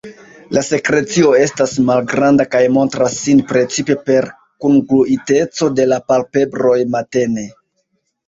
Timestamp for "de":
5.81-5.87